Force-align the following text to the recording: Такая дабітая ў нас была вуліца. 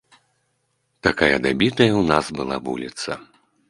Такая 1.09 1.37
дабітая 1.45 1.89
ў 1.91 2.03
нас 2.11 2.25
была 2.43 2.55
вуліца. 2.69 3.25